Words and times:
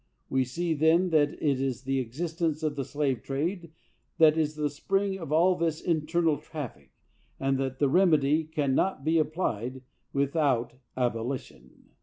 We 0.29 0.45
see 0.45 0.73
then 0.73 1.11
that 1.11 1.29
it 1.33 1.61
is 1.61 1.83
the 1.83 1.99
existence 1.99 2.63
of 2.63 2.75
the 2.75 2.83
slave 2.83 3.21
trade 3.21 3.71
that 4.17 4.35
is 4.35 4.55
the 4.55 4.67
spring 4.71 5.19
of 5.19 5.31
all 5.31 5.53
this 5.53 5.79
infernal 5.79 6.39
traffic, 6.39 6.93
and 7.39 7.59
that 7.59 7.77
the 7.77 7.87
remedy 7.87 8.45
can 8.45 8.73
not 8.73 9.03
be 9.03 9.19
applied 9.19 9.83
without 10.11 10.73
abo 10.97 11.23
lition. 11.23 11.89